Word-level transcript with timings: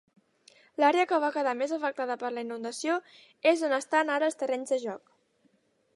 L'àrea 0.83 1.03
que 1.11 1.19
va 1.23 1.29
quedar 1.35 1.53
més 1.59 1.75
afectada 1.77 2.17
per 2.23 2.33
la 2.37 2.45
inundació 2.47 2.97
és 3.53 3.63
on 3.69 3.79
estan 3.81 4.13
ara 4.19 4.31
els 4.31 4.41
terrenys 4.41 4.75
de 4.75 4.85
joc. 4.89 5.17